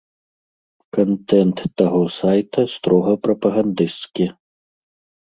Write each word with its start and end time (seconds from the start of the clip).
Кантэнт 0.97 1.57
таго 1.83 2.03
сайта 2.17 2.67
строга 2.75 3.13
прапагандысцкі. 3.29 4.25